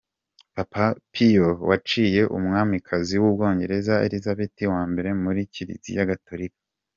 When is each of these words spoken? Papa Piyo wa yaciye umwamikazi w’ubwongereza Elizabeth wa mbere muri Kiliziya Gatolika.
Papa 0.55 0.85
Piyo 1.11 1.49
wa 1.67 1.75
yaciye 1.77 2.21
umwamikazi 2.37 3.15
w’ubwongereza 3.21 3.93
Elizabeth 4.05 4.59
wa 4.73 4.81
mbere 4.91 5.09
muri 5.23 5.41
Kiliziya 5.53 6.09
Gatolika. 6.11 6.59